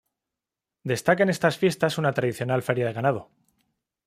[0.91, 3.29] Destaca en estas fiestas una tradicional Feria de Ganado.